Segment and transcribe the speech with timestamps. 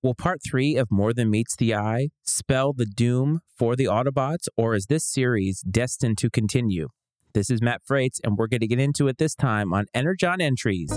[0.00, 4.46] Will part three of More Than Meets the Eye spell the doom for the Autobots,
[4.56, 6.90] or is this series destined to continue?
[7.34, 10.40] This is Matt Frates, and we're going to get into it this time on Energon
[10.40, 10.96] Entries.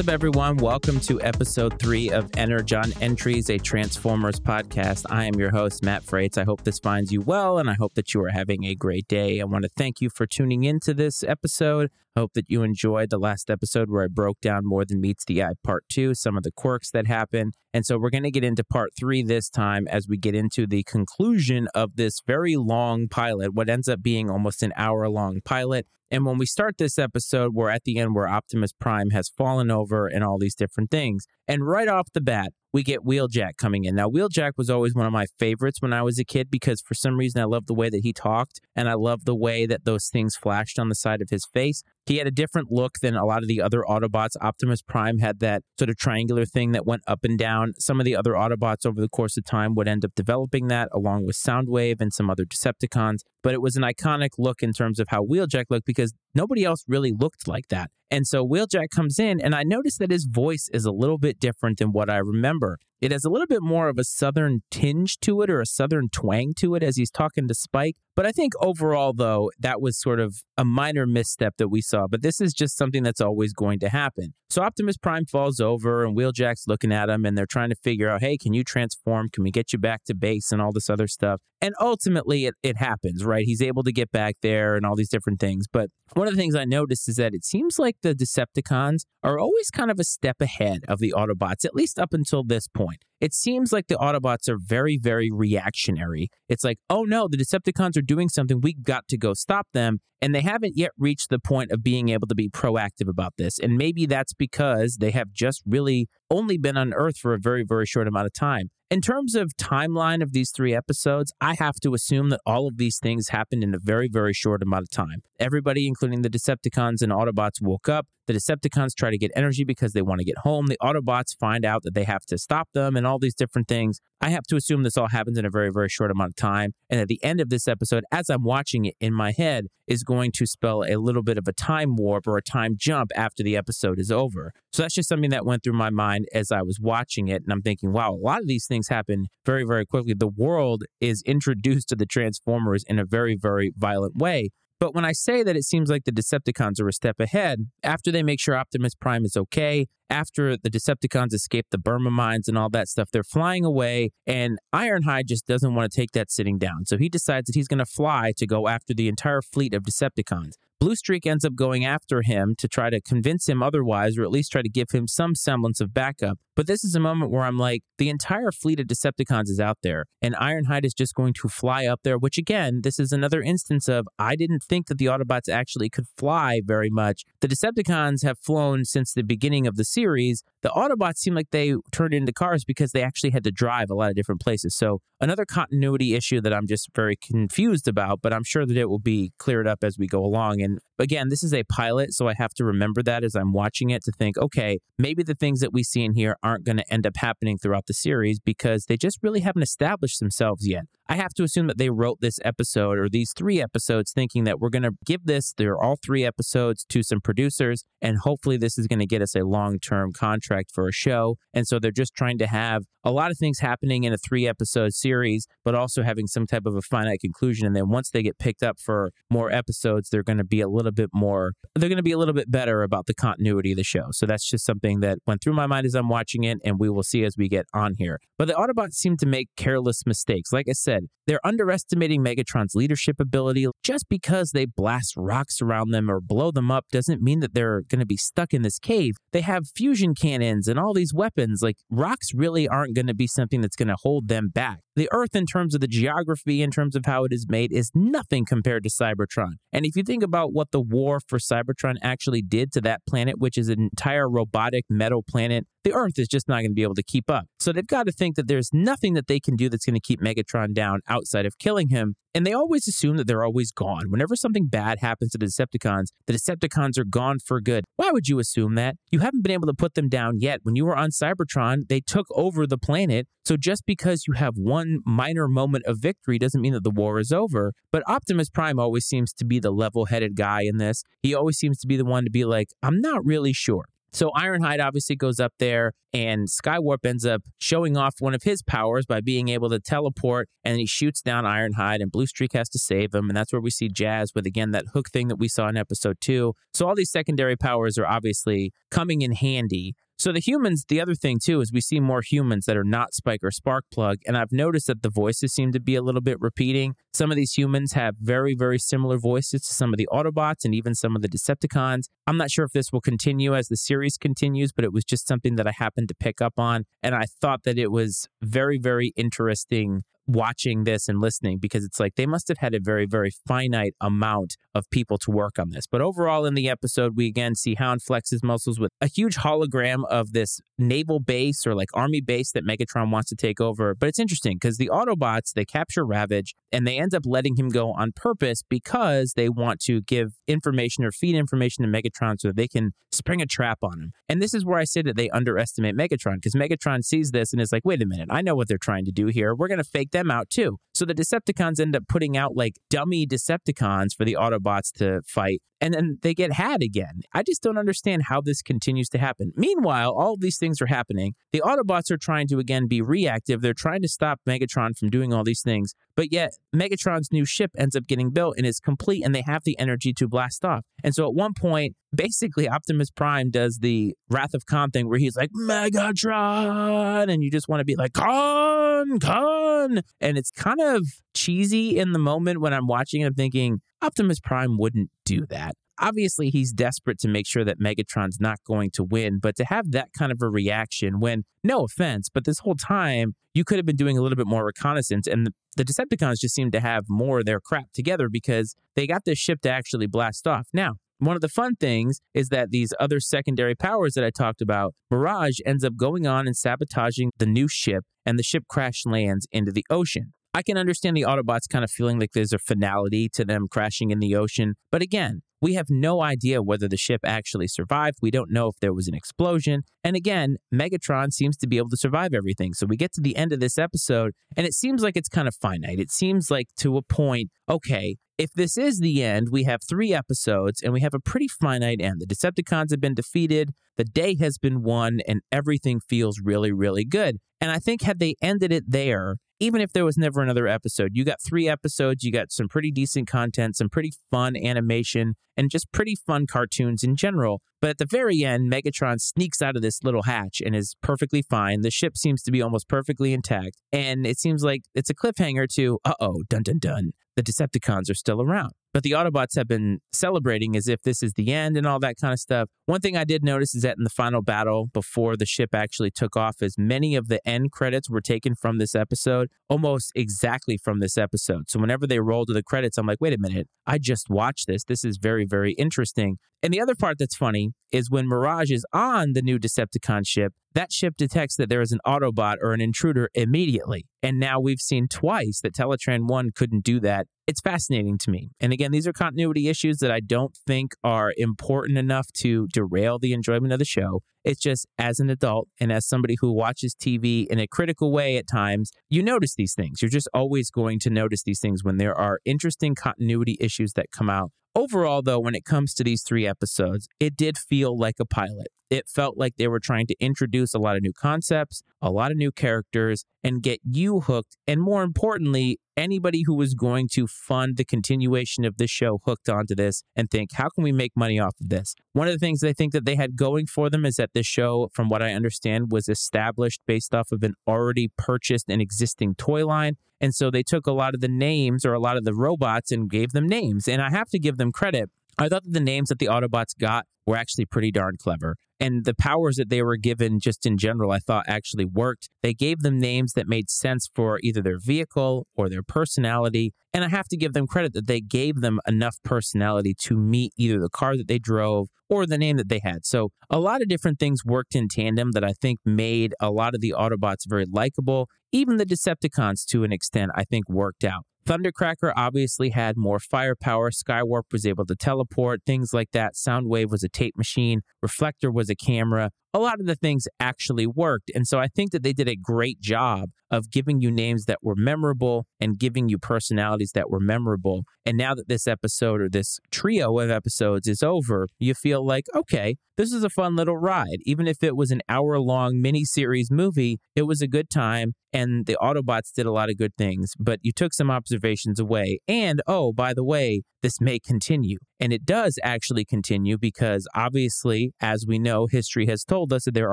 [0.00, 0.56] Up, everyone?
[0.56, 5.04] Welcome to episode three of Energon Entries, a Transformers podcast.
[5.10, 6.38] I am your host, Matt Frates.
[6.38, 9.06] I hope this finds you well, and I hope that you are having a great
[9.08, 9.42] day.
[9.42, 11.90] I want to thank you for tuning into this episode.
[12.20, 15.42] Hope that you enjoyed the last episode where I broke down More Than Meets the
[15.42, 17.52] Eye Part 2, some of the quirks that happen.
[17.72, 20.66] And so we're going to get into Part 3 this time as we get into
[20.66, 25.40] the conclusion of this very long pilot, what ends up being almost an hour long
[25.46, 25.86] pilot.
[26.10, 29.70] And when we start this episode, we're at the end where Optimus Prime has fallen
[29.70, 31.26] over and all these different things.
[31.48, 33.94] And right off the bat, we get Wheeljack coming in.
[33.94, 36.94] Now, Wheeljack was always one of my favorites when I was a kid because for
[36.94, 39.84] some reason I loved the way that he talked and I loved the way that
[39.84, 41.82] those things flashed on the side of his face.
[42.06, 44.36] He had a different look than a lot of the other Autobots.
[44.40, 47.72] Optimus Prime had that sort of triangular thing that went up and down.
[47.78, 50.88] Some of the other Autobots over the course of time would end up developing that
[50.92, 53.20] along with Soundwave and some other Decepticons.
[53.42, 56.84] But it was an iconic look in terms of how Wheeljack looked because nobody else
[56.88, 57.90] really looked like that.
[58.10, 61.38] And so Wheeljack comes in, and I noticed that his voice is a little bit
[61.38, 62.78] different than what I remember.
[63.00, 66.08] It has a little bit more of a southern tinge to it or a southern
[66.10, 67.96] twang to it as he's talking to Spike.
[68.14, 72.06] But I think overall, though, that was sort of a minor misstep that we saw.
[72.06, 74.34] But this is just something that's always going to happen.
[74.50, 78.10] So Optimus Prime falls over, and Wheeljack's looking at him, and they're trying to figure
[78.10, 79.30] out, hey, can you transform?
[79.30, 81.40] Can we get you back to base and all this other stuff?
[81.62, 83.46] And ultimately, it, it happens, right?
[83.46, 85.66] He's able to get back there and all these different things.
[85.72, 89.38] But one of the things I noticed is that it seems like the Decepticons are
[89.38, 93.09] always kind of a step ahead of the Autobots, at least up until this point.
[93.20, 96.28] It seems like the Autobots are very, very reactionary.
[96.48, 98.60] It's like, oh no, the Decepticons are doing something.
[98.60, 99.98] We got to go stop them.
[100.22, 103.58] And they haven't yet reached the point of being able to be proactive about this.
[103.58, 107.64] And maybe that's because they have just really only been on Earth for a very,
[107.66, 108.70] very short amount of time.
[108.90, 112.76] In terms of timeline of these three episodes, I have to assume that all of
[112.76, 115.22] these things happened in a very, very short amount of time.
[115.38, 118.06] Everybody, including the Decepticons and Autobots, woke up.
[118.26, 120.66] The Decepticons try to get energy because they want to get home.
[120.66, 124.00] The Autobots find out that they have to stop them and all these different things.
[124.20, 126.72] I have to assume this all happens in a very, very short amount of time.
[126.88, 130.04] And at the end of this episode, as I'm watching it in my head, is
[130.04, 133.42] going to spell a little bit of a time warp or a time jump after
[133.42, 134.52] the episode is over.
[134.72, 137.42] So that's just something that went through my mind as I was watching it.
[137.42, 140.14] And I'm thinking, wow, a lot of these things happen very, very quickly.
[140.14, 144.50] The world is introduced to the Transformers in a very, very violent way.
[144.80, 148.10] But when I say that it seems like the Decepticons are a step ahead, after
[148.10, 152.56] they make sure Optimus Prime is okay, after the Decepticons escape the Burma mines and
[152.56, 156.58] all that stuff, they're flying away, and Ironhide just doesn't want to take that sitting
[156.58, 156.86] down.
[156.86, 159.82] So he decides that he's going to fly to go after the entire fleet of
[159.82, 160.54] Decepticons.
[160.80, 164.50] Bluestreak ends up going after him to try to convince him otherwise, or at least
[164.50, 166.38] try to give him some semblance of backup.
[166.56, 169.78] But this is a moment where I'm like, the entire fleet of Decepticons is out
[169.82, 173.40] there, and Ironhide is just going to fly up there, which again, this is another
[173.40, 177.24] instance of I didn't think that the Autobots actually could fly very much.
[177.40, 180.42] The Decepticons have flown since the beginning of the series.
[180.62, 183.94] The Autobots seem like they turned into cars because they actually had to drive a
[183.94, 184.76] lot of different places.
[184.76, 188.90] So, another continuity issue that I'm just very confused about, but I'm sure that it
[188.90, 190.60] will be cleared up as we go along.
[190.60, 193.52] And and again, this is a pilot, so I have to remember that as I'm
[193.52, 196.76] watching it to think, okay, maybe the things that we see in here aren't going
[196.76, 200.84] to end up happening throughout the series because they just really haven't established themselves yet.
[201.10, 204.60] I have to assume that they wrote this episode or these three episodes thinking that
[204.60, 208.78] we're going to give this, they're all three episodes to some producers, and hopefully this
[208.78, 211.36] is going to get us a long term contract for a show.
[211.52, 214.46] And so they're just trying to have a lot of things happening in a three
[214.46, 217.66] episode series, but also having some type of a finite conclusion.
[217.66, 220.68] And then once they get picked up for more episodes, they're going to be a
[220.68, 223.78] little bit more, they're going to be a little bit better about the continuity of
[223.78, 224.08] the show.
[224.12, 226.88] So that's just something that went through my mind as I'm watching it, and we
[226.88, 228.20] will see as we get on here.
[228.38, 230.52] But the Autobots seem to make careless mistakes.
[230.52, 233.66] Like I said, said, they're underestimating Megatron's leadership ability.
[233.82, 237.82] Just because they blast rocks around them or blow them up doesn't mean that they're
[237.82, 239.14] going to be stuck in this cave.
[239.32, 241.60] They have fusion cannons and all these weapons.
[241.62, 244.80] Like, rocks really aren't going to be something that's going to hold them back.
[244.96, 247.90] The Earth, in terms of the geography, in terms of how it is made, is
[247.94, 249.52] nothing compared to Cybertron.
[249.72, 253.36] And if you think about what the war for Cybertron actually did to that planet,
[253.38, 256.82] which is an entire robotic metal planet, the Earth is just not going to be
[256.82, 257.46] able to keep up.
[257.58, 260.00] So they've got to think that there's nothing that they can do that's going to
[260.00, 262.16] keep Megatron down outside of killing him.
[262.34, 264.04] And they always assume that they're always gone.
[264.08, 267.84] Whenever something bad happens to the Decepticons, the Decepticons are gone for good.
[267.96, 268.96] Why would you assume that?
[269.10, 270.60] You haven't been able to put them down yet.
[270.62, 273.26] When you were on Cybertron, they took over the planet.
[273.44, 277.18] So just because you have one minor moment of victory doesn't mean that the war
[277.18, 277.72] is over.
[277.90, 281.02] But Optimus Prime always seems to be the level headed guy in this.
[281.22, 283.86] He always seems to be the one to be like, I'm not really sure.
[284.12, 288.62] So Ironhide obviously goes up there, and Skywarp ends up showing off one of his
[288.62, 292.78] powers by being able to teleport, and he shoots down Ironhide, and Bluestreak has to
[292.78, 295.48] save him, and that's where we see Jazz with again that hook thing that we
[295.48, 296.54] saw in episode two.
[296.74, 299.94] So all these secondary powers are obviously coming in handy.
[300.20, 303.14] So the humans, the other thing too is we see more humans that are not
[303.14, 306.36] Spike or Sparkplug, and I've noticed that the voices seem to be a little bit
[306.38, 306.94] repeating.
[307.14, 310.74] Some of these humans have very, very similar voices to some of the Autobots and
[310.74, 312.02] even some of the Decepticons.
[312.26, 315.26] I'm not sure if this will continue as the series continues, but it was just
[315.26, 318.76] something that I happened to pick up on, and I thought that it was very,
[318.76, 323.06] very interesting watching this and listening because it's like they must have had a very,
[323.06, 325.86] very finite amount of people to work on this.
[325.90, 329.36] But overall, in the episode, we again see Hound flex his muscles with a huge
[329.36, 333.94] hologram of this naval base or like army base that Megatron wants to take over.
[333.94, 337.68] But it's interesting because the Autobots, they capture Ravage and they end up letting him
[337.68, 342.48] go on purpose because they want to give information or feed information to Megatron so
[342.48, 344.12] that they can spring a trap on him.
[344.28, 347.60] And this is where I say that they underestimate Megatron because Megatron sees this and
[347.60, 349.54] is like, wait a minute, I know what they're trying to do here.
[349.54, 350.78] We're going to fake them out too.
[351.00, 355.62] So the Decepticons end up putting out like dummy Decepticons for the Autobots to fight,
[355.80, 357.22] and then they get had again.
[357.32, 359.54] I just don't understand how this continues to happen.
[359.56, 361.32] Meanwhile, all of these things are happening.
[361.52, 363.62] The Autobots are trying to again be reactive.
[363.62, 367.70] They're trying to stop Megatron from doing all these things, but yet Megatron's new ship
[367.78, 370.84] ends up getting built and is complete, and they have the energy to blast off.
[371.02, 375.18] And so at one point, basically Optimus Prime does the Wrath of Khan thing where
[375.18, 380.80] he's like Megatron, and you just want to be like Khan, Khan, and it's kind
[380.80, 380.89] of
[381.34, 383.22] cheesy in the moment when I'm watching.
[383.22, 383.26] it.
[383.26, 385.74] I'm thinking Optimus Prime wouldn't do that.
[386.02, 389.90] Obviously, he's desperate to make sure that Megatron's not going to win, but to have
[389.90, 393.84] that kind of a reaction when, no offense, but this whole time you could have
[393.84, 397.04] been doing a little bit more reconnaissance, and the, the Decepticons just seem to have
[397.08, 400.68] more of their crap together because they got this ship to actually blast off.
[400.72, 404.62] Now, one of the fun things is that these other secondary powers that I talked
[404.62, 409.02] about, Mirage ends up going on and sabotaging the new ship, and the ship crash
[409.04, 410.32] lands into the ocean.
[410.52, 414.10] I can understand the Autobots kind of feeling like there's a finality to them crashing
[414.10, 418.18] in the ocean, but again, we have no idea whether the ship actually survived.
[418.22, 419.82] We don't know if there was an explosion.
[420.02, 422.72] And again, Megatron seems to be able to survive everything.
[422.72, 425.46] So we get to the end of this episode, and it seems like it's kind
[425.46, 426.00] of finite.
[426.00, 430.14] It seems like to a point, okay, if this is the end, we have three
[430.14, 432.22] episodes and we have a pretty finite end.
[432.22, 437.04] The Decepticons have been defeated, the day has been won, and everything feels really, really
[437.04, 437.36] good.
[437.60, 441.10] And I think had they ended it there, even if there was never another episode,
[441.12, 445.70] you got three episodes, you got some pretty decent content, some pretty fun animation, and
[445.70, 447.60] just pretty fun cartoons in general.
[447.80, 451.42] But at the very end, Megatron sneaks out of this little hatch and is perfectly
[451.42, 451.82] fine.
[451.82, 453.76] The ship seems to be almost perfectly intact.
[453.92, 458.10] And it seems like it's a cliffhanger to, uh oh, dun dun dun, the Decepticons
[458.10, 458.72] are still around.
[458.92, 462.16] But the Autobots have been celebrating as if this is the end and all that
[462.20, 462.68] kind of stuff.
[462.86, 466.10] One thing I did notice is that in the final battle, before the ship actually
[466.10, 470.76] took off, as many of the end credits were taken from this episode, almost exactly
[470.76, 471.70] from this episode.
[471.70, 474.66] So whenever they roll to the credits, I'm like, wait a minute, I just watched
[474.66, 474.84] this.
[474.84, 476.38] This is very, very interesting.
[476.62, 480.52] And the other part that's funny is when Mirage is on the new Decepticon ship,
[480.74, 484.06] that ship detects that there is an Autobot or an intruder immediately.
[484.22, 487.26] And now we've seen twice that Teletran 1 couldn't do that.
[487.46, 488.50] It's fascinating to me.
[488.60, 493.18] And again, these are continuity issues that I don't think are important enough to derail
[493.18, 494.20] the enjoyment of the show.
[494.44, 498.36] It's just as an adult and as somebody who watches TV in a critical way
[498.36, 500.00] at times, you notice these things.
[500.00, 504.12] You're just always going to notice these things when there are interesting continuity issues that
[504.12, 504.52] come out.
[504.74, 508.68] Overall, though, when it comes to these three episodes, it did feel like a pilot.
[508.88, 512.30] It felt like they were trying to introduce a lot of new concepts, a lot
[512.30, 514.56] of new characters, and get you hooked.
[514.66, 519.48] And more importantly, anybody who was going to fund the continuation of this show hooked
[519.48, 521.94] onto this and think, how can we make money off of this?
[522.12, 524.46] One of the things I think that they had going for them is that this
[524.46, 529.34] show, from what I understand, was established based off of an already purchased and existing
[529.34, 529.96] toy line.
[530.20, 532.90] And so they took a lot of the names or a lot of the robots
[532.92, 533.88] and gave them names.
[533.88, 535.10] And I have to give them credit.
[535.38, 538.56] I thought that the names that the Autobots got were actually pretty darn clever.
[538.78, 542.28] And the powers that they were given, just in general, I thought actually worked.
[542.42, 546.72] They gave them names that made sense for either their vehicle or their personality.
[546.92, 550.52] And I have to give them credit that they gave them enough personality to meet
[550.56, 553.06] either the car that they drove or the name that they had.
[553.06, 556.74] So a lot of different things worked in tandem that I think made a lot
[556.74, 558.28] of the Autobots very likable.
[558.52, 561.24] Even the Decepticons, to an extent, I think worked out.
[561.46, 563.90] Thundercracker obviously had more firepower.
[563.90, 566.34] Skywarp was able to teleport, things like that.
[566.34, 567.80] Soundwave was a tape machine.
[568.02, 569.30] Reflector was a camera.
[569.52, 571.30] A lot of the things actually worked.
[571.34, 574.58] And so I think that they did a great job of giving you names that
[574.62, 577.82] were memorable and giving you personalities that were memorable.
[578.06, 582.26] And now that this episode or this trio of episodes is over, you feel like,
[582.32, 584.18] okay, this is a fun little ride.
[584.24, 588.12] Even if it was an hour long mini-series movie, it was a good time.
[588.32, 592.18] And the Autobots did a lot of good things, but you took some observations away.
[592.26, 594.78] And oh, by the way, this may continue.
[594.98, 599.74] And it does actually continue because obviously, as we know, history has told us that
[599.74, 599.92] there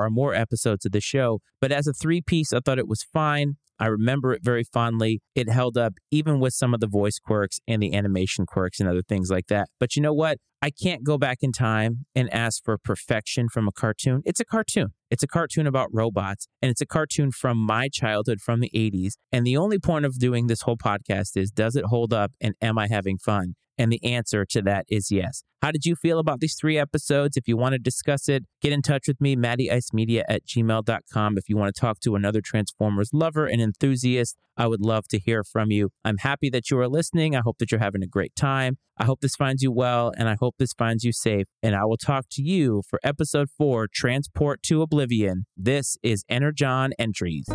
[0.00, 1.40] are more episodes of the show.
[1.60, 3.54] But as a three piece, I thought it was fine.
[3.80, 5.20] I remember it very fondly.
[5.36, 8.88] It held up even with some of the voice quirks and the animation quirks and
[8.88, 9.68] other things like that.
[9.78, 10.38] But you know what?
[10.60, 14.22] I can't go back in time and ask for perfection from a cartoon.
[14.24, 14.88] It's a cartoon.
[15.10, 19.14] It's a cartoon about robots, and it's a cartoon from my childhood from the 80s.
[19.32, 22.54] And the only point of doing this whole podcast is does it hold up and
[22.60, 23.54] am I having fun?
[23.78, 25.44] And the answer to that is yes.
[25.62, 27.36] How did you feel about these three episodes?
[27.36, 31.38] If you want to discuss it, get in touch with me, mattyicemedia at gmail.com.
[31.38, 35.18] If you want to talk to another Transformers lover and enthusiast, I would love to
[35.18, 35.90] hear from you.
[36.04, 37.34] I'm happy that you are listening.
[37.34, 38.78] I hope that you're having a great time.
[38.96, 41.46] I hope this finds you well, and I hope this finds you safe.
[41.62, 45.46] And I will talk to you for episode four Transport to Oblivion.
[45.56, 47.46] This is Energon Entries.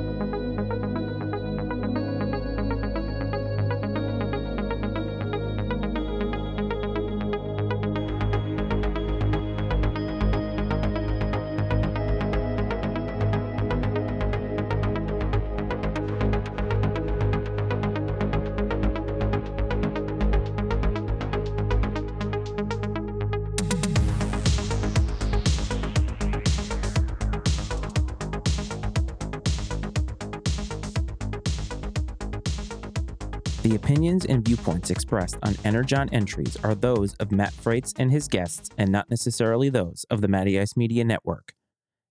[33.64, 38.28] The opinions and viewpoints expressed on Energon entries are those of Matt Frates and his
[38.28, 41.54] guests and not necessarily those of the Matty Ice Media Network.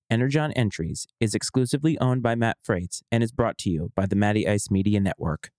[0.08, 4.16] Energon Entries is exclusively owned by Matt Frates and is brought to you by the
[4.16, 5.50] Matty Ice Media Network.